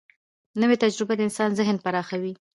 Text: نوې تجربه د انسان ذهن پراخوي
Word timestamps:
نوې 0.61 0.75
تجربه 0.83 1.13
د 1.15 1.19
انسان 1.27 1.49
ذهن 1.59 1.77
پراخوي 1.85 2.33